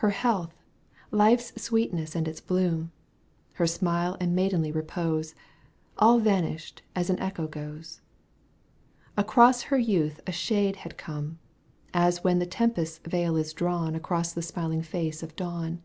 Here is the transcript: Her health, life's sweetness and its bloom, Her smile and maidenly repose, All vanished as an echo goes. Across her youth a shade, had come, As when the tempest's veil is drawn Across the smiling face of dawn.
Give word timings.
Her 0.00 0.10
health, 0.10 0.54
life's 1.10 1.50
sweetness 1.58 2.14
and 2.14 2.28
its 2.28 2.38
bloom, 2.38 2.92
Her 3.54 3.66
smile 3.66 4.14
and 4.20 4.36
maidenly 4.36 4.70
repose, 4.70 5.34
All 5.96 6.18
vanished 6.18 6.82
as 6.94 7.08
an 7.08 7.18
echo 7.18 7.46
goes. 7.48 8.02
Across 9.16 9.62
her 9.72 9.78
youth 9.78 10.20
a 10.26 10.32
shade, 10.32 10.76
had 10.84 10.98
come, 10.98 11.38
As 11.94 12.22
when 12.22 12.40
the 12.40 12.44
tempest's 12.46 12.98
veil 13.06 13.36
is 13.38 13.54
drawn 13.54 13.94
Across 13.94 14.34
the 14.34 14.42
smiling 14.42 14.82
face 14.82 15.22
of 15.22 15.34
dawn. 15.34 15.80